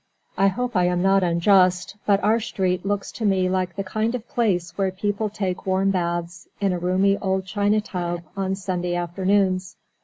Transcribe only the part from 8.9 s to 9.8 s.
afternoons.